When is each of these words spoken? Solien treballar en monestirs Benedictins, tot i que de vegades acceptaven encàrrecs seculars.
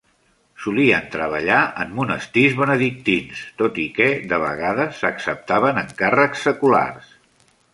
Solien 0.61 1.03
treballar 1.15 1.57
en 1.83 1.91
monestirs 1.99 2.57
Benedictins, 2.61 3.43
tot 3.61 3.77
i 3.83 3.87
que 3.99 4.09
de 4.33 4.41
vegades 4.45 5.05
acceptaven 5.11 5.83
encàrrecs 5.83 6.43
seculars. 6.49 7.17